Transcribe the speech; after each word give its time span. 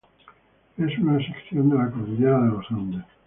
Es 0.77 0.97
una 0.97 1.19
sección 1.23 1.69
de 1.69 1.77
la 1.77 1.91
cordillera 1.91 2.39
de 2.41 2.47
los 2.49 2.65
Andes. 2.71 3.03